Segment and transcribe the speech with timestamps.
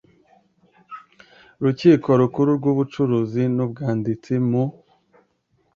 [1.63, 4.63] rukiko rukuru rw ubucuruzi n umwanditsi mu